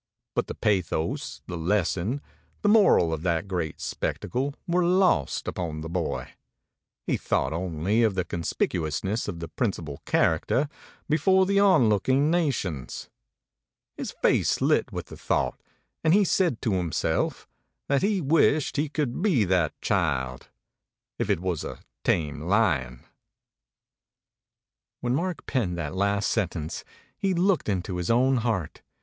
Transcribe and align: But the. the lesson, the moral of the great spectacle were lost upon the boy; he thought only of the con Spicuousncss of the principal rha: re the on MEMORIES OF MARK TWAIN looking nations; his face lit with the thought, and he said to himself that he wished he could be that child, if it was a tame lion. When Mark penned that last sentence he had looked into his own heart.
But 0.33 0.47
the. 0.47 0.55
the 0.59 1.55
lesson, 1.57 2.21
the 2.63 2.67
moral 2.69 3.13
of 3.13 3.21
the 3.21 3.43
great 3.47 3.79
spectacle 3.79 4.55
were 4.67 4.83
lost 4.83 5.47
upon 5.47 5.81
the 5.81 5.89
boy; 5.89 6.29
he 7.05 7.17
thought 7.17 7.53
only 7.53 8.01
of 8.01 8.15
the 8.15 8.25
con 8.25 8.41
Spicuousncss 8.41 9.27
of 9.27 9.39
the 9.39 9.47
principal 9.47 10.01
rha: 10.11 10.17
re 10.17 10.39
the 10.47 10.53
on 10.57 10.69
MEMORIES 11.07 11.27
OF 11.27 11.33
MARK 11.37 11.49
TWAIN 11.53 11.89
looking 11.89 12.31
nations; 12.31 13.11
his 13.95 14.09
face 14.23 14.59
lit 14.59 14.91
with 14.91 15.05
the 15.05 15.17
thought, 15.17 15.61
and 16.03 16.15
he 16.15 16.23
said 16.23 16.63
to 16.63 16.73
himself 16.73 17.47
that 17.87 18.01
he 18.01 18.21
wished 18.21 18.77
he 18.77 18.89
could 18.89 19.21
be 19.21 19.45
that 19.45 19.79
child, 19.81 20.47
if 21.19 21.29
it 21.29 21.41
was 21.41 21.63
a 21.63 21.77
tame 22.03 22.41
lion. 22.41 23.05
When 25.01 25.13
Mark 25.13 25.45
penned 25.45 25.77
that 25.77 25.93
last 25.95 26.31
sentence 26.31 26.83
he 27.19 27.27
had 27.27 27.37
looked 27.37 27.69
into 27.69 27.97
his 27.97 28.09
own 28.09 28.37
heart. 28.37 28.81